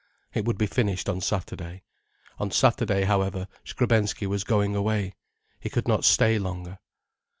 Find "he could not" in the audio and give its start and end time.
5.59-6.05